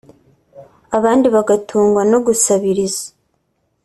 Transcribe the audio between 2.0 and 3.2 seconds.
no gusabiriza